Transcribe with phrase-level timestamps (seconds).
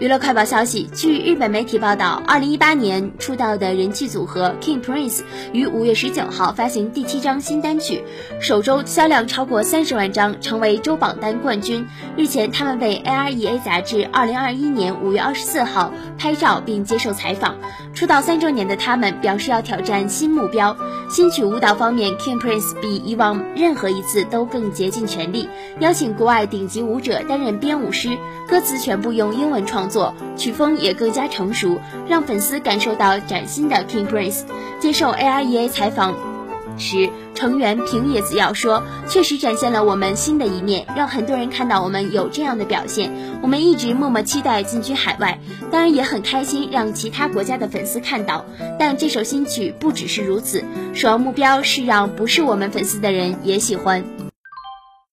[0.00, 5.20] 娱乐快报消息，据日本媒体报道，二零一八年出道的人气组合 King Prince
[5.52, 8.02] 于五月十九号发行第七张新单曲，
[8.40, 11.86] 首周销量超过三十万张，成为周榜单冠军。
[12.16, 17.56] 日前，他们为 AREA 杂志二零二一年五月二十四号拍照并接受采访。
[17.92, 20.74] 出道三周年的他们表示要挑战新目标。
[21.10, 25.46] 新曲舞蹈方面，King Prince 比以往任何一次都更竭尽全力，
[25.80, 28.16] 邀请国外顶级舞者担任编舞师，
[28.48, 29.89] 歌词全部用英文创。
[29.90, 31.78] 作曲风也更加成熟，
[32.08, 34.44] 让粉丝感受到崭新的 King Prince。
[34.78, 36.14] 接受 AREA 采访
[36.78, 43.12] 时，成员平野紫耀说：“确实展现了我们新的一面，让很多人看到我们有这样的表现。
[43.42, 45.38] 我们一直默默期待进军海外，
[45.70, 48.46] 当然也很开心让其他国家的粉丝看到。
[48.78, 50.64] 但这首新曲不只是如此，
[50.94, 54.02] 首要目标是让不是我们粉丝的人也喜欢。”